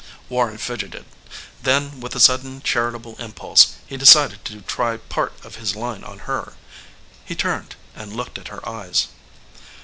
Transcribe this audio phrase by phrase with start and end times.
[0.29, 1.05] Warren fidgeted.
[1.61, 6.17] Then with a sudden charitable impulse he decided to try part of his line on
[6.25, 6.53] her.
[7.23, 9.09] He turned and looked at her eyes.